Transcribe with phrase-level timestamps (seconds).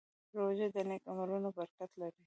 [0.37, 2.17] روژه د نیک عملونو برکت لري.